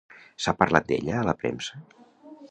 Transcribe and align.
S'ha 0.45 0.53
parlat 0.61 0.87
d'ella 0.91 1.19
a 1.19 1.25
la 1.27 1.35
premsa? 1.43 1.83